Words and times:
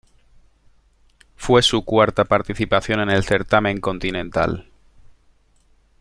Fue 1.35 1.61
su 1.61 1.85
cuarta 1.85 2.25
participación 2.25 3.01
en 3.01 3.11
el 3.11 3.23
certamen 3.23 3.79
continental. 3.79 4.67